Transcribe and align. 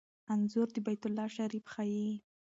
انځور 0.33 0.67
د 0.75 0.77
بیت 0.85 1.03
الله 1.07 1.27
شریف 1.35 1.65
ښيي. 1.73 2.09